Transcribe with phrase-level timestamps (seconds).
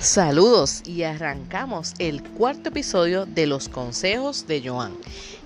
[0.00, 4.96] Saludos y arrancamos el cuarto episodio de los consejos de Joan.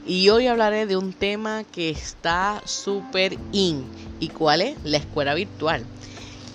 [0.07, 3.87] Y hoy hablaré de un tema que está súper in.
[4.21, 4.77] ¿Y cuál es?
[4.85, 5.87] La escuela virtual.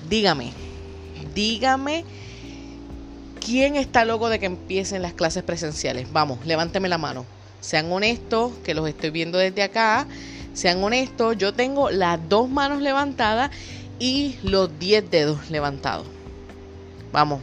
[0.08, 0.52] Dígame,
[1.34, 2.06] dígame
[3.44, 6.12] quién está loco de que empiecen las clases presenciales.
[6.14, 7.26] Vamos, levánteme la mano.
[7.62, 10.06] Sean honestos, que los estoy viendo desde acá.
[10.54, 13.50] Sean honestos, yo tengo las dos manos levantadas
[13.98, 16.06] y los 10 dedos levantados.
[17.12, 17.42] Vamos,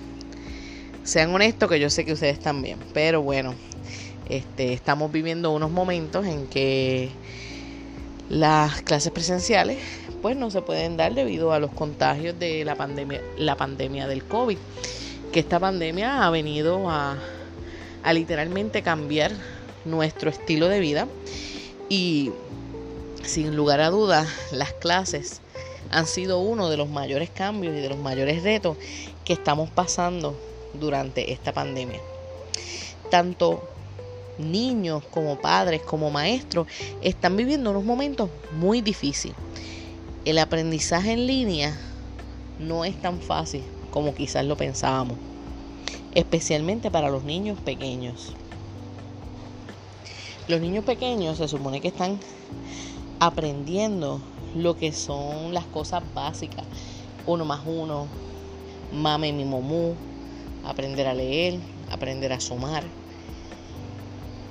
[1.05, 3.55] sean honestos que yo sé que ustedes también, pero bueno,
[4.29, 7.11] este, estamos viviendo unos momentos en que
[8.31, 9.79] las clases presenciales
[10.23, 14.25] pues no se pueden dar debido a los contagios de la pandemia, la pandemia del
[14.25, 14.57] COVID,
[15.31, 17.19] que esta pandemia ha venido a,
[18.03, 19.33] a literalmente cambiar
[19.85, 21.07] nuestro estilo de vida.
[21.91, 22.33] Y
[23.23, 25.43] sin lugar a dudas las clases
[25.91, 28.79] han sido uno de los mayores cambios y de los mayores retos
[29.27, 30.35] que estamos pasando
[30.79, 32.01] durante esta pandemia.
[33.11, 33.63] Tanto
[34.39, 36.67] niños como padres como maestros
[37.03, 39.37] están viviendo unos momentos muy difíciles.
[40.25, 41.79] El aprendizaje en línea
[42.59, 45.19] no es tan fácil como quizás lo pensábamos,
[46.15, 48.35] especialmente para los niños pequeños.
[50.49, 52.19] Los niños pequeños se supone que están
[53.21, 54.21] aprendiendo
[54.55, 56.65] lo que son las cosas básicas.
[57.27, 58.07] Uno más uno,
[58.93, 59.95] mame mi momú,
[60.65, 61.59] aprender a leer,
[61.91, 62.85] aprender a sumar.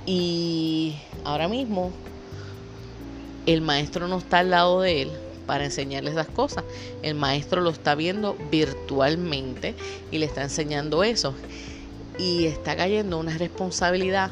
[0.06, 1.92] Y ahora mismo
[3.46, 5.10] el maestro no está al lado de él
[5.46, 6.64] para enseñarles las cosas.
[7.02, 9.74] El maestro lo está viendo virtualmente
[10.10, 11.34] y le está enseñando eso.
[12.18, 14.30] Y está cayendo una responsabilidad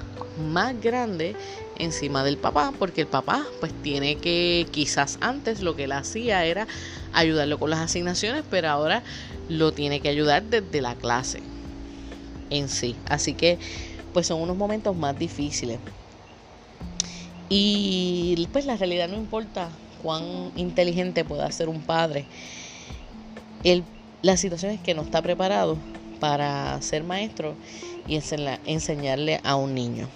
[0.53, 1.35] más grande
[1.79, 6.45] encima del papá, porque el papá pues tiene que, quizás antes lo que él hacía
[6.45, 6.69] era
[7.13, 9.03] ayudarlo con las asignaciones, pero ahora
[9.49, 11.43] lo tiene que ayudar desde la clase
[12.53, 12.97] en sí.
[13.09, 13.59] Así que
[14.13, 15.79] pues son unos momentos más difíciles.
[17.49, 19.71] Y pues la realidad no importa
[20.03, 22.25] cuán inteligente pueda ser un padre.
[23.65, 23.85] El,
[24.23, 25.77] la situación es que no está preparado
[26.21, 27.57] para ser maestro
[28.07, 28.17] y
[28.67, 30.09] enseñarle a un niño.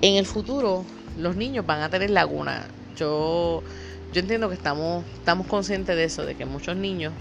[0.00, 0.84] En el futuro
[1.16, 2.66] los niños van a tener laguna.
[2.96, 3.62] Yo,
[4.12, 7.12] yo entiendo que estamos, estamos conscientes de eso, de que muchos niños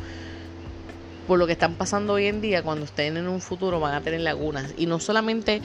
[1.28, 4.02] por lo que están pasando hoy en día, cuando estén en un futuro van a
[4.02, 4.74] tener lagunas.
[4.78, 5.62] Y no solamente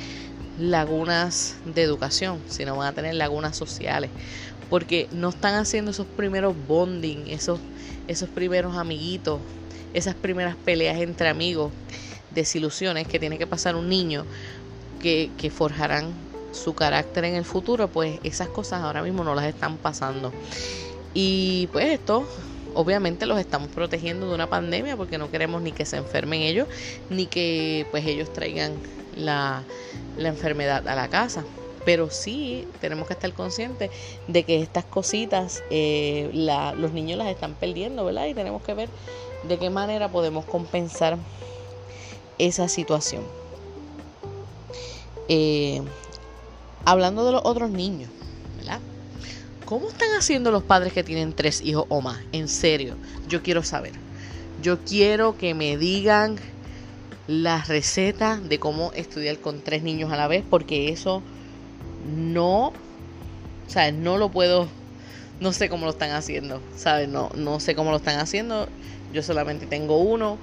[0.58, 4.10] lagunas de educación, sino van a tener lagunas sociales.
[4.68, 7.60] Porque no están haciendo esos primeros bonding, esos,
[8.08, 9.40] esos primeros amiguitos,
[9.94, 11.72] esas primeras peleas entre amigos,
[12.34, 14.24] desilusiones que tiene que pasar un niño
[15.00, 16.12] que, que forjarán
[16.52, 20.32] su carácter en el futuro, pues esas cosas ahora mismo no las están pasando.
[21.14, 22.26] Y pues esto
[22.74, 26.68] obviamente los estamos protegiendo de una pandemia porque no queremos ni que se enfermen ellos,
[27.10, 28.74] ni que pues ellos traigan
[29.16, 29.64] la,
[30.18, 31.44] enfermedad a la casa.
[31.84, 33.90] Pero sí tenemos que estar conscientes
[34.28, 38.26] de que estas cositas eh, los niños las están perdiendo, ¿verdad?
[38.26, 38.88] Y tenemos que ver
[39.48, 41.18] de qué manera podemos compensar
[42.38, 43.24] esa situación.
[45.28, 45.82] Eh,
[46.84, 48.10] hablando de los otros niños.
[49.72, 52.20] ¿Cómo están haciendo los padres que tienen tres hijos o más?
[52.32, 52.94] En serio,
[53.26, 53.94] yo quiero saber.
[54.60, 56.36] Yo quiero que me digan
[57.26, 61.22] la receta de cómo estudiar con tres niños a la vez, porque eso
[62.14, 62.74] no,
[63.66, 64.68] sea, no lo puedo,
[65.40, 67.08] no sé cómo lo están haciendo, ¿sabes?
[67.08, 68.68] No, no sé cómo lo están haciendo.
[69.14, 70.36] Yo solamente tengo uno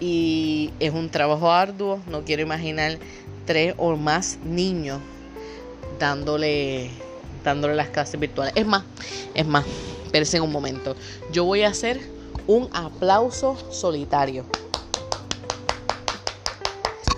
[0.00, 2.00] y es un trabajo arduo.
[2.10, 2.98] No quiero imaginar
[3.46, 4.98] tres o más niños
[6.00, 6.90] dándole
[7.44, 8.54] dándole las clases virtuales.
[8.56, 8.84] Es más,
[9.34, 9.64] es más,
[10.04, 10.96] espérense un momento.
[11.30, 12.00] Yo voy a hacer
[12.46, 14.46] un aplauso solitario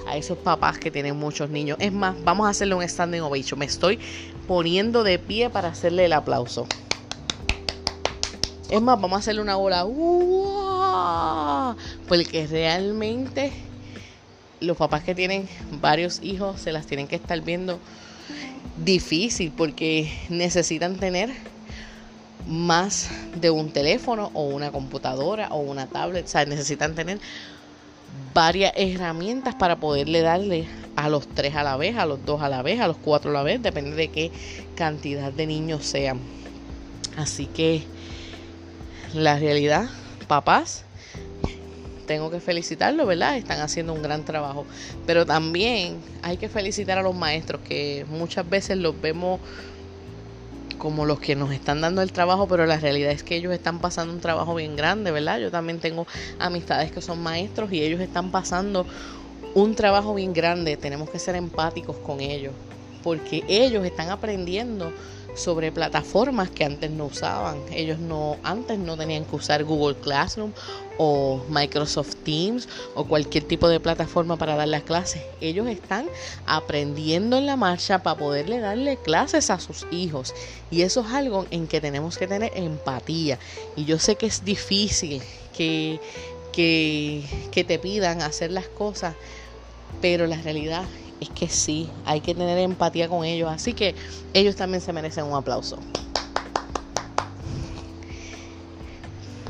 [0.07, 1.79] a esos papás que tienen muchos niños.
[1.81, 3.59] Es más, vamos a hacerle un standing ovation.
[3.59, 3.99] Me estoy
[4.47, 6.67] poniendo de pie para hacerle el aplauso.
[8.69, 9.87] Es más, vamos a hacerle una bola.
[12.09, 13.53] Porque realmente
[14.61, 15.49] los papás que tienen
[15.81, 17.79] varios hijos se las tienen que estar viendo
[18.77, 21.31] difícil porque necesitan tener
[22.47, 27.19] más de un teléfono o una computadora o una tablet, o sea, necesitan tener
[28.33, 32.49] varias herramientas para poderle darle a los tres a la vez, a los dos a
[32.49, 34.33] la vez, a los cuatro a la vez, depende de qué
[34.75, 36.21] cantidad de niños sean.
[37.17, 37.83] Así que
[39.13, 39.89] la realidad,
[40.29, 40.86] papás,
[42.07, 43.37] tengo que felicitarlo, ¿verdad?
[43.37, 44.67] Están haciendo un gran trabajo.
[45.07, 49.41] Pero también hay que felicitar a los maestros que muchas veces los vemos
[50.79, 53.81] como los que nos están dando el trabajo, pero la realidad es que ellos están
[53.81, 55.39] pasando un trabajo bien grande, ¿verdad?
[55.39, 56.07] Yo también tengo
[56.39, 58.87] amistades que son maestros y ellos están pasando
[59.55, 60.77] un trabajo bien grande.
[60.77, 62.53] Tenemos que ser empáticos con ellos,
[63.03, 64.93] porque ellos están aprendiendo
[65.37, 67.61] sobre plataformas que antes no usaban.
[67.71, 70.53] Ellos no antes no tenían que usar Google Classroom
[70.99, 75.23] o Microsoft Teams o cualquier tipo de plataforma para dar las clases.
[75.41, 76.07] Ellos están
[76.47, 80.35] aprendiendo en la marcha para poderle darle clases a sus hijos.
[80.71, 83.39] Y eso es algo en que tenemos que tener empatía.
[83.77, 85.23] Y yo sé que es difícil
[85.57, 86.01] que,
[86.53, 89.15] que, te pidan hacer las cosas,
[90.01, 90.85] pero la realidad
[91.21, 93.51] es que sí, hay que tener empatía con ellos.
[93.51, 93.95] Así que
[94.35, 95.79] ellos también se merecen un aplauso.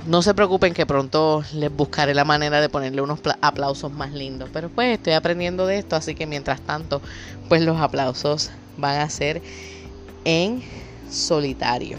[0.06, 4.48] No se preocupen que pronto les buscaré la manera de ponerle unos aplausos más lindos.
[4.52, 7.02] Pero pues estoy aprendiendo de esto, así que mientras tanto,
[7.48, 9.42] pues los aplausos van a ser
[10.24, 10.62] en
[11.10, 11.98] solitario.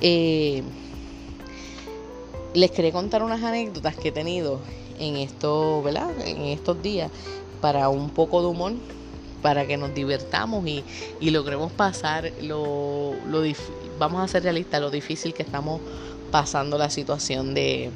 [0.00, 0.62] Eh,
[2.54, 4.60] les quería contar unas anécdotas que he tenido
[4.98, 6.10] en esto, ¿verdad?
[6.26, 7.10] En estos días
[7.60, 8.72] para un poco de humor,
[9.42, 10.84] para que nos divertamos y,
[11.30, 13.42] logremos pasar lo, lo
[13.98, 15.80] vamos a ser realistas, lo difícil que estamos
[16.30, 17.90] pasando la situación de,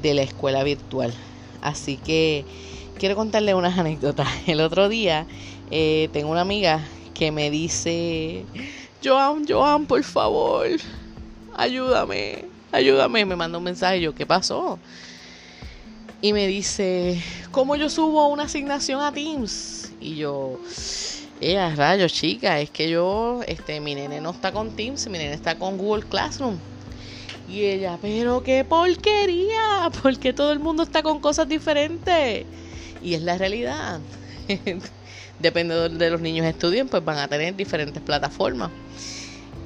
[0.00, 1.12] de la escuela virtual.
[1.60, 2.44] Así que
[2.98, 4.28] quiero contarle unas anécdotas.
[4.46, 5.26] El otro día
[5.70, 8.44] eh, tengo una amiga que me dice,
[9.02, 10.66] Joan, Joan, por favor,
[11.56, 14.78] ayúdame ayúdame, me manda un mensaje, yo, ¿qué pasó?
[16.20, 19.92] Y me dice, ¿cómo yo subo una asignación a Teams?
[20.00, 20.58] Y yo,
[21.40, 25.34] eh, rayos, chica, es que yo, este, mi nene no está con Teams, mi nene
[25.34, 26.58] está con Google Classroom.
[27.48, 32.46] Y ella, pero qué porquería, porque todo el mundo está con cosas diferentes.
[33.02, 34.00] Y es la realidad.
[35.38, 38.70] Depende de los niños estudien, pues van a tener diferentes plataformas.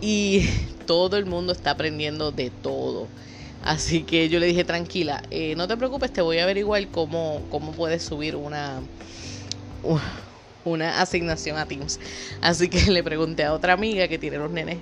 [0.00, 0.48] Y
[0.88, 3.06] todo el mundo está aprendiendo de todo.
[3.62, 7.42] Así que yo le dije, tranquila, eh, no te preocupes, te voy a averiguar cómo,
[7.50, 8.80] cómo puedes subir una,
[10.64, 12.00] una asignación a Teams.
[12.40, 14.78] Así que le pregunté a otra amiga que tiene los nenes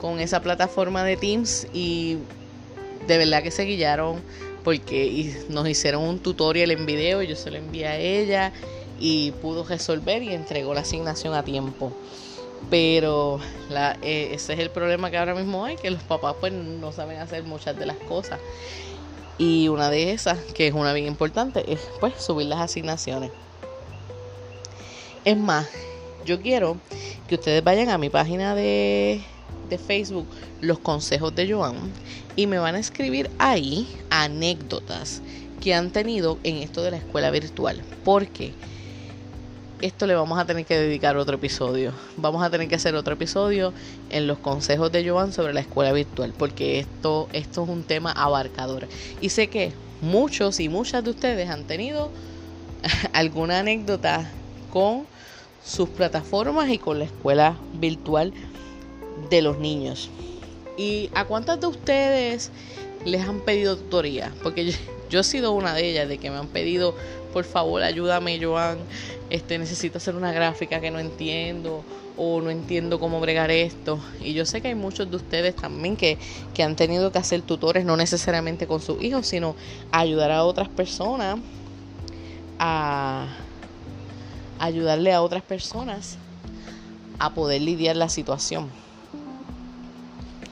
[0.00, 2.18] con esa plataforma de Teams y
[3.08, 4.22] de verdad que se guiaron
[4.62, 8.52] porque nos hicieron un tutorial en video, yo se lo envié a ella
[9.00, 11.92] y pudo resolver y entregó la asignación a tiempo.
[12.68, 13.40] Pero
[14.02, 17.18] eh, ese es el problema que ahora mismo hay, que los papás pues no saben
[17.18, 18.38] hacer muchas de las cosas.
[19.38, 23.30] Y una de esas, que es una bien importante, es pues subir las asignaciones.
[25.24, 25.66] Es más,
[26.24, 26.76] yo quiero
[27.26, 29.22] que ustedes vayan a mi página de,
[29.70, 30.28] de Facebook,
[30.60, 31.76] Los Consejos de Joan,
[32.36, 35.22] y me van a escribir ahí anécdotas
[35.60, 37.82] que han tenido en esto de la escuela virtual.
[38.04, 38.52] Porque
[39.80, 41.92] esto le vamos a tener que dedicar otro episodio.
[42.16, 43.72] Vamos a tener que hacer otro episodio
[44.10, 48.12] en los consejos de Joan sobre la escuela virtual, porque esto, esto es un tema
[48.12, 48.88] abarcador.
[49.20, 52.10] Y sé que muchos y muchas de ustedes han tenido
[53.12, 54.30] alguna anécdota
[54.70, 55.06] con
[55.64, 58.32] sus plataformas y con la escuela virtual
[59.30, 60.10] de los niños.
[60.76, 62.50] ¿Y a cuántas de ustedes
[63.04, 64.32] les han pedido tutoría?
[64.42, 64.72] Porque yo,
[65.10, 66.94] yo he sido una de ellas, de que me han pedido,
[67.32, 68.78] por favor, ayúdame, Joan
[69.30, 71.84] este, necesito hacer una gráfica que no entiendo
[72.16, 74.00] o no entiendo cómo bregar esto.
[74.20, 76.18] Y yo sé que hay muchos de ustedes también que,
[76.52, 79.54] que han tenido que hacer tutores, no necesariamente con sus hijos, sino
[79.92, 81.38] ayudar a otras personas
[82.58, 83.26] a
[84.58, 86.18] ayudarle a otras personas
[87.18, 88.68] a poder lidiar la situación.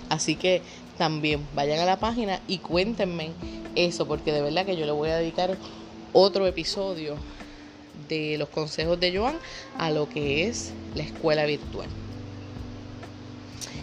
[0.09, 0.63] Así que
[0.97, 3.33] también vayan a la página y cuéntenme
[3.75, 5.57] eso, porque de verdad que yo le voy a dedicar
[6.13, 7.17] otro episodio
[8.09, 9.37] de los consejos de Joan
[9.79, 11.89] a lo que es la escuela virtual.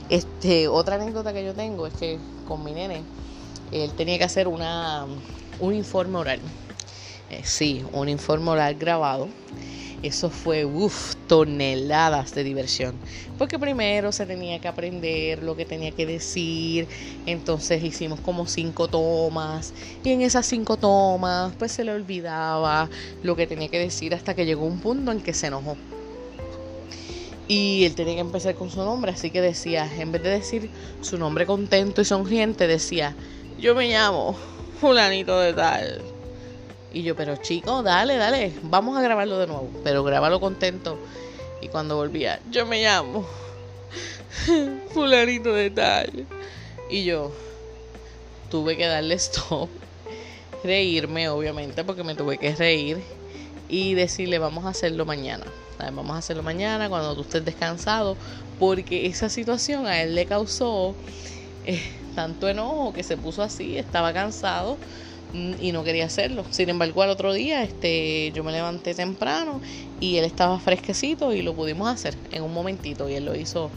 [0.10, 3.02] Este, otra anécdota que yo tengo es que con mi nene,
[3.72, 5.06] él tenía que hacer una,
[5.60, 6.40] un informe oral.
[7.32, 9.28] Eh, sí, un informe oral grabado
[10.08, 12.96] eso fue, uff, toneladas de diversión.
[13.38, 16.88] Porque primero se tenía que aprender lo que tenía que decir,
[17.26, 22.90] entonces hicimos como cinco tomas, y en esas cinco tomas, pues se le olvidaba
[23.24, 25.78] lo que tenía que decir hasta que llegó un punto en que se enojó.
[27.48, 30.70] Y él tenía que empezar con su nombre, así que decía, en vez de decir
[31.02, 33.16] su nombre contento y sonriente, decía,
[33.60, 34.36] yo me llamo
[34.82, 36.15] fulanito de tal
[36.96, 39.70] y yo, pero chico, dale, dale, vamos a grabarlo de nuevo.
[39.84, 40.98] Pero grábalo contento.
[41.62, 43.28] Y cuando volvía, yo me llamo
[44.94, 46.26] fulanito de tal.
[46.90, 47.34] Y yo
[48.50, 49.68] tuve que darle stop.
[50.64, 53.04] Reírme, obviamente, porque me tuve que reír.
[53.68, 55.44] y decirle vamos a hacerlo mañana.
[55.78, 58.16] Vamos a hacerlo mañana cuando tú estés descansado,
[58.58, 60.96] porque esa situación a él le causó
[61.66, 61.84] eh,
[62.16, 64.78] tanto enojo que se puso así, estaba cansado
[65.62, 66.46] y no quería hacerlo.
[66.50, 69.62] Sin embargo, al otro día este, yo me levanté temprano
[70.00, 73.70] y él estaba fresquecito y lo pudimos hacer en un momentito y él lo hizo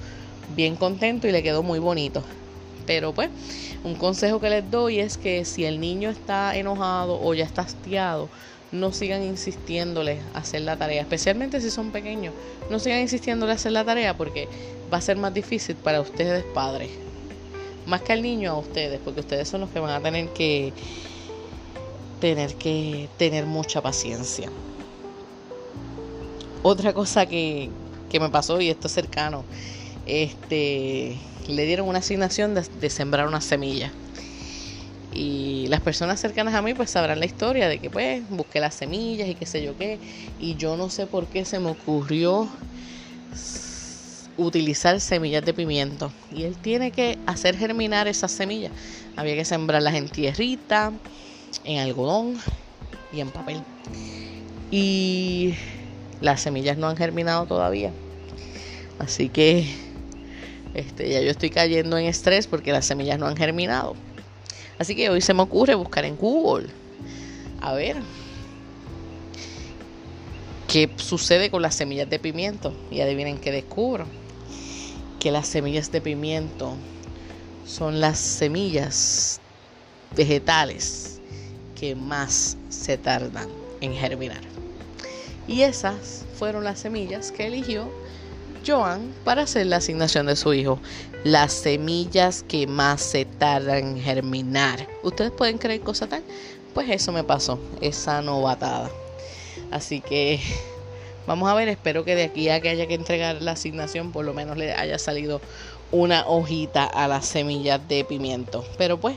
[0.55, 2.23] bien contento y le quedó muy bonito.
[2.87, 3.29] Pero pues,
[3.85, 7.62] un consejo que les doy es que si el niño está enojado o ya está
[7.62, 8.29] hastiado,
[8.73, 12.35] no sigan insistiéndole a hacer la tarea, especialmente si son pequeños.
[12.71, 14.49] No sigan insistiéndole a hacer la tarea porque
[14.93, 16.91] va a ser más difícil para ustedes padres.
[17.87, 20.73] Más que al niño a ustedes, porque ustedes son los que van a tener que
[22.21, 24.51] tener que tener mucha paciencia.
[26.63, 27.71] Otra cosa que,
[28.11, 29.45] que me pasó, y esto es cercano,
[30.07, 31.17] este,
[31.49, 33.93] le dieron una asignación de, de sembrar una semilla.
[35.15, 38.75] Y las personas cercanas a mí pues sabrán la historia de que pues busqué las
[38.75, 39.99] semillas y qué sé yo qué.
[40.39, 42.49] Y yo no sé por qué se me ocurrió
[44.39, 46.13] utilizar semillas de pimiento.
[46.31, 48.73] Y él tiene que hacer germinar esas semillas.
[49.17, 50.93] Había que sembrarlas en tierrita,
[51.64, 52.38] en algodón
[53.12, 53.62] y en papel.
[54.71, 55.55] Y
[56.21, 57.93] las semillas no han germinado todavía.
[58.99, 59.67] Así que
[60.75, 63.95] este, ya yo estoy cayendo en estrés porque las semillas no han germinado.
[64.78, 66.69] Así que hoy se me ocurre buscar en Google.
[67.61, 67.97] A ver.
[70.69, 72.75] ¿Qué sucede con las semillas de pimiento?
[72.90, 74.07] Y adivinen qué descubro.
[75.19, 76.75] Que las semillas de pimiento
[77.67, 79.40] son las semillas
[80.14, 81.18] vegetales
[81.79, 83.49] que más se tardan
[83.81, 84.41] en germinar.
[85.47, 87.91] Y esas fueron las semillas que eligió
[88.67, 90.79] Joan para hacer la asignación de su hijo.
[91.25, 94.87] Las semillas que más se tardan en germinar.
[95.03, 96.23] ¿Ustedes pueden creer cosa tal?
[96.75, 98.91] Pues eso me pasó, esa novatada.
[99.71, 100.41] Así que
[101.27, 104.25] vamos a ver, espero que de aquí a que haya que entregar la asignación por
[104.25, 105.41] lo menos le haya salido
[105.91, 108.65] una hojita a las semillas de pimiento.
[108.77, 109.17] Pero pues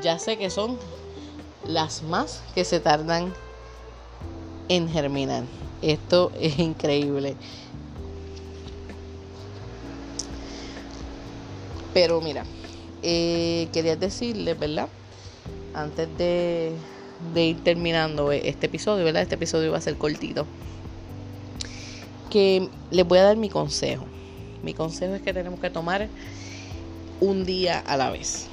[0.00, 0.78] ya sé que son
[1.66, 3.32] las más que se tardan
[4.68, 5.44] en germinar.
[5.80, 7.36] Esto es increíble.
[11.92, 12.44] Pero mira,
[13.02, 14.88] eh, quería decirles, ¿verdad?
[15.74, 16.72] Antes de,
[17.34, 19.22] de ir terminando este episodio, ¿verdad?
[19.22, 20.46] Este episodio va a ser cortito.
[22.30, 24.06] Que les voy a dar mi consejo.
[24.62, 26.08] Mi consejo es que tenemos que tomar
[27.20, 28.48] un día a la vez.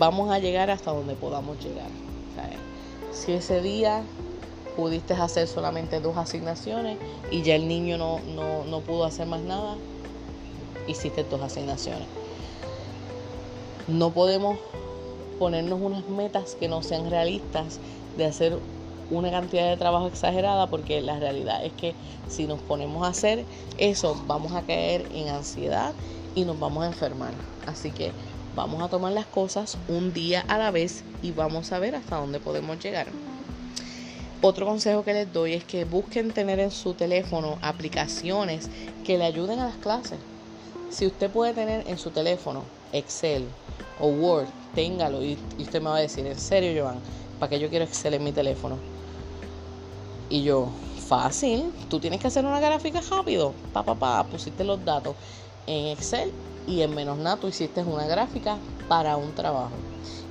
[0.00, 1.90] Vamos a llegar hasta donde podamos llegar.
[3.12, 4.02] si ese día
[4.74, 6.96] pudiste hacer solamente dos asignaciones
[7.30, 9.76] y ya el niño no, no, no pudo hacer más nada,
[10.88, 12.08] hiciste tus asignaciones.
[13.88, 14.58] No podemos
[15.38, 17.78] ponernos unas metas que no sean realistas
[18.16, 18.58] de hacer
[19.10, 21.94] una cantidad de trabajo exagerada porque la realidad es que
[22.26, 23.44] si nos ponemos a hacer
[23.76, 25.92] eso vamos a caer en ansiedad
[26.34, 27.34] y nos vamos a enfermar.
[27.66, 28.12] Así que
[28.54, 32.16] vamos a tomar las cosas un día a la vez y vamos a ver hasta
[32.16, 33.06] dónde podemos llegar.
[34.42, 38.70] Otro consejo que les doy es que busquen tener en su teléfono aplicaciones
[39.04, 40.18] que le ayuden a las clases.
[40.90, 43.44] Si usted puede tener en su teléfono Excel
[44.00, 47.00] o Word, téngalo y, usted me va a decir, en serio, Joan,
[47.38, 48.78] ¿para qué yo quiero Excel en mi teléfono?
[50.30, 50.68] Y yo,
[51.06, 55.16] fácil, tú tienes que hacer una gráfica rápido, pa, pa, pa, pusiste los datos
[55.66, 56.32] en Excel
[56.66, 59.76] y en menos nada tú hiciste una gráfica para un trabajo.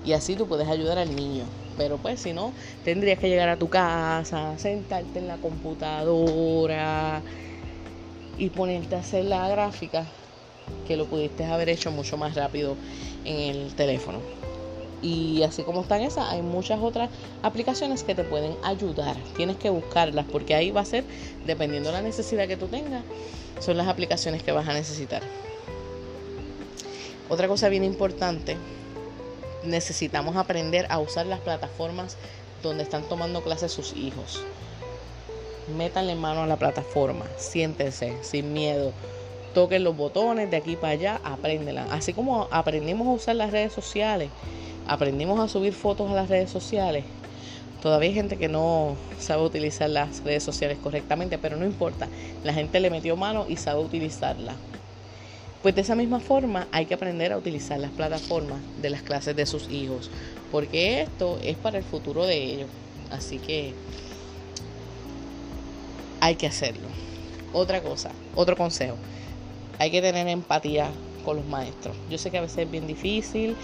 [0.03, 1.45] Y así tú puedes ayudar al niño.
[1.77, 7.21] Pero pues si no, tendrías que llegar a tu casa, sentarte en la computadora
[8.37, 10.05] y ponerte a hacer la gráfica
[10.85, 12.75] que lo pudiste haber hecho mucho más rápido
[13.23, 14.38] en el teléfono.
[15.01, 17.09] Y así como están esas, hay muchas otras
[17.41, 19.15] aplicaciones que te pueden ayudar.
[19.35, 21.03] Tienes que buscarlas porque ahí va a ser,
[21.45, 23.03] dependiendo de la necesidad que tú tengas,
[23.59, 25.21] son las aplicaciones que vas a necesitar.
[27.29, 28.57] Otra cosa bien importante,
[29.63, 32.17] necesitamos aprender a usar las plataformas
[32.63, 34.41] donde están tomando clases sus hijos.
[35.77, 38.91] Métanle mano a la plataforma, siéntense sin miedo
[39.53, 41.85] toquen los botones de aquí para allá, apréndela.
[41.91, 44.29] Así como aprendimos a usar las redes sociales,
[44.89, 47.05] aprendimos a subir fotos a las redes sociales.
[47.81, 52.07] Todavía hay gente que no sabe utilizar las redes sociales correctamente, pero no importa.
[52.43, 54.53] La gente le metió mano y sabe utilizarla.
[55.61, 59.35] Pues de esa misma forma hay que aprender a utilizar las plataformas de las clases
[59.35, 60.09] de sus hijos,
[60.51, 62.69] porque esto es para el futuro de ellos.
[63.11, 63.73] Así que
[66.19, 66.87] hay que hacerlo.
[67.53, 68.95] Otra cosa, otro consejo
[69.79, 70.91] hay que tener empatía
[71.23, 71.95] con los maestros.
[72.09, 73.55] Yo sé que a veces es bien difícil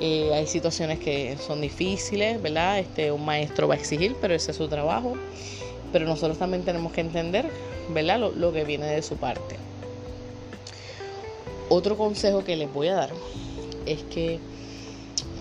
[0.00, 2.78] Eh, hay situaciones que son difíciles, ¿verdad?
[2.78, 5.14] Este, un maestro va a exigir, pero ese es su trabajo.
[5.92, 7.50] Pero nosotros también tenemos que entender,
[7.90, 8.20] ¿verdad?
[8.20, 9.56] Lo, lo que viene de su parte.
[11.68, 13.10] Otro consejo que les voy a dar
[13.86, 14.38] es que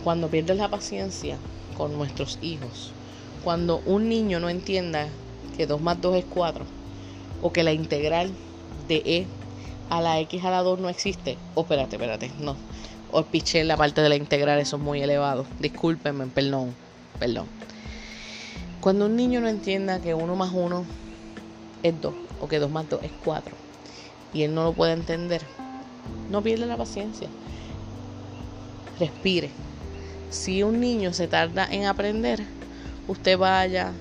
[0.03, 1.37] cuando pierdes la paciencia
[1.77, 2.91] con nuestros hijos,
[3.43, 5.07] cuando un niño no entienda
[5.55, 6.65] que 2 más 2 es 4,
[7.41, 8.31] o que la integral
[8.87, 9.27] de E
[9.89, 12.55] a la X a la 2 no existe, o espérate, espérate, no,
[13.11, 16.75] o piché en la parte de la integral, eso es muy elevado, discúlpenme, perdón,
[17.19, 17.47] perdón.
[18.81, 20.85] Cuando un niño no entienda que 1 más 1
[21.83, 23.55] es 2, o que 2 más 2 es 4,
[24.33, 25.41] y él no lo puede entender,
[26.29, 27.27] no pierde la paciencia.
[28.99, 29.49] Respire.
[30.29, 32.43] Si un niño se tarda en aprender,
[33.07, 33.93] usted vaya,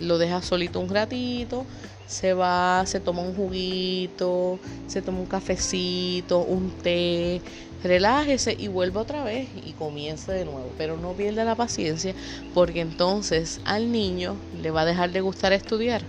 [0.00, 1.66] lo deja solito un ratito,
[2.06, 7.40] se va, se toma un juguito, se toma un cafecito, un té,
[7.82, 10.70] relájese y vuelve otra vez y comience de nuevo.
[10.76, 12.14] Pero no pierda la paciencia
[12.52, 16.02] porque entonces al niño le va a dejar de gustar estudiar.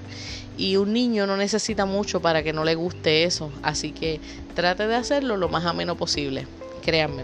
[0.58, 3.52] Y un niño no necesita mucho para que no le guste eso.
[3.62, 4.22] Así que
[4.56, 6.48] trate de hacerlo lo más ameno posible.
[6.82, 7.24] Créanme.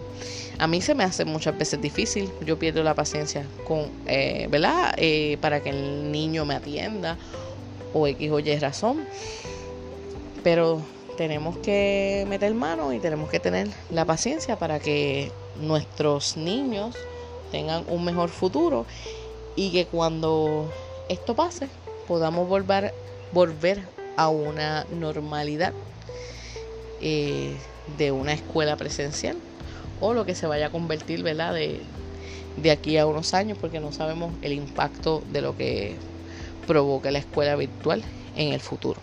[0.60, 2.30] A mí se me hace muchas veces difícil.
[2.46, 4.94] Yo pierdo la paciencia con, eh, ¿verdad?
[4.98, 7.18] Eh, para que el niño me atienda
[7.94, 9.06] o X o Y razón.
[10.44, 10.82] Pero
[11.18, 16.96] tenemos que meter mano y tenemos que tener la paciencia para que nuestros niños
[17.52, 18.86] tengan un mejor futuro
[19.56, 20.72] y que cuando
[21.10, 21.68] esto pase
[22.08, 23.84] podamos volver,
[24.18, 25.74] a una normalidad
[27.02, 27.56] eh,
[27.98, 29.38] de una escuela presencial
[30.02, 31.24] o lo que se vaya a convertir.
[31.24, 31.80] De,
[32.58, 35.96] de aquí a unos años porque no sabemos el impacto de lo que
[36.68, 38.04] provoque la escuela virtual
[38.36, 39.02] en el futuro.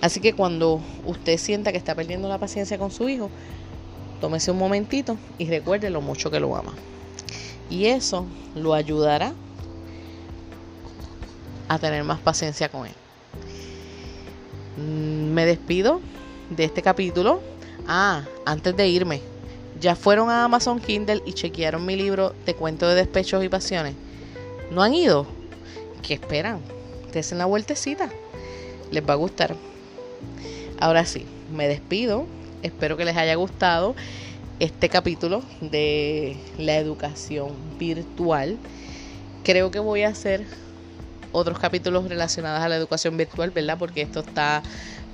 [0.00, 3.30] Así que cuando usted sienta que está perdiendo la paciencia con su hijo,
[4.20, 6.74] tómese un momentito y recuerde lo mucho que lo ama.
[7.68, 9.32] Y eso lo ayudará
[11.68, 12.94] a tener más paciencia con él.
[14.76, 16.00] Mm, me despido
[16.48, 17.40] de este capítulo.
[17.86, 19.20] Ah, antes de irme,
[19.80, 23.94] ¿ya fueron a Amazon Kindle y chequearon mi libro de cuentos de despechos y pasiones?
[24.70, 25.39] ¿No han ido?
[26.02, 26.60] ¿Qué esperan?
[27.12, 28.10] Desen la vueltecita.
[28.90, 29.54] Les va a gustar.
[30.78, 32.26] Ahora sí, me despido.
[32.62, 33.94] Espero que les haya gustado
[34.58, 38.58] este capítulo de la educación virtual.
[39.44, 40.44] Creo que voy a hacer
[41.32, 43.78] otros capítulos relacionados a la educación virtual, ¿verdad?
[43.78, 44.62] Porque esto está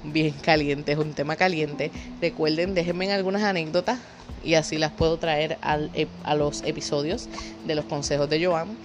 [0.02, 1.90] bien caliente, es un tema caliente.
[2.20, 3.98] Recuerden, déjenme algunas anécdotas
[4.46, 5.90] y así las puedo traer al,
[6.22, 7.28] a los episodios
[7.66, 8.78] de los consejos de Joan.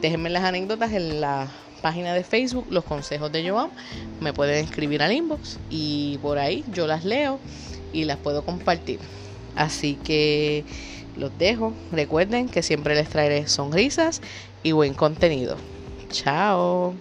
[0.00, 1.48] Déjenme las anécdotas en la
[1.82, 3.70] página de Facebook, Los Consejos de Joan.
[4.20, 7.40] Me pueden escribir al inbox y por ahí yo las leo
[7.92, 9.00] y las puedo compartir.
[9.56, 10.64] Así que
[11.16, 11.72] los dejo.
[11.90, 14.22] Recuerden que siempre les traeré sonrisas
[14.62, 15.56] y buen contenido.
[16.10, 16.94] Chao.